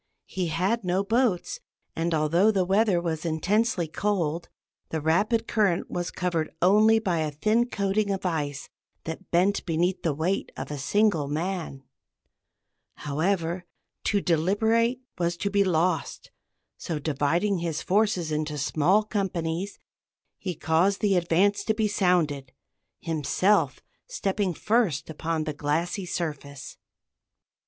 He 0.25 0.47
had 0.47 0.83
no 0.83 1.03
boats, 1.03 1.59
and 1.95 2.11
although 2.15 2.49
the 2.49 2.65
weather 2.65 2.99
was 2.99 3.23
intensely 3.23 3.87
cold, 3.87 4.49
the 4.89 4.99
rapid 4.99 5.47
current 5.47 5.91
was 5.91 6.09
covered 6.09 6.49
only 6.59 6.97
by 6.97 7.19
a 7.19 7.29
thin 7.29 7.67
coating 7.69 8.09
of 8.09 8.25
ice 8.25 8.67
that 9.03 9.29
bent 9.29 9.63
beneath 9.63 10.01
the 10.01 10.15
weight 10.15 10.51
of 10.57 10.71
a 10.71 10.79
single 10.79 11.27
man. 11.27 11.83
However, 12.95 13.65
to 14.05 14.21
deliberate 14.21 15.01
was 15.19 15.37
to 15.37 15.51
be 15.51 15.63
lost; 15.63 16.31
so, 16.79 16.97
dividing 16.97 17.59
his 17.59 17.83
forces 17.83 18.31
into 18.31 18.57
small 18.57 19.03
companies, 19.03 19.77
he 20.39 20.55
caused 20.55 21.01
the 21.01 21.15
advance 21.15 21.63
to 21.65 21.75
be 21.75 21.87
sounded, 21.87 22.51
himself 23.01 23.81
stepping 24.07 24.55
first 24.55 25.11
upon 25.11 25.43
the 25.43 25.53
glassy 25.53 26.07
surface. 26.07 26.79